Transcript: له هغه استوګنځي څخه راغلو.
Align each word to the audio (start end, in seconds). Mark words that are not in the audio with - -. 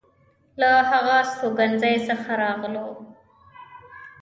له 0.59 0.69
هغه 0.89 1.15
استوګنځي 1.23 1.95
څخه 2.07 2.31
راغلو. 2.43 2.89